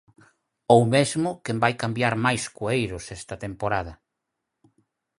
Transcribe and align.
Ou 0.75 0.81
mesmo 0.95 1.29
quen 1.43 1.57
vai 1.63 1.73
cambiar 1.83 2.15
máis 2.25 2.43
cueiros 2.57 3.03
esta 3.17 3.35
temporada. 3.45 3.93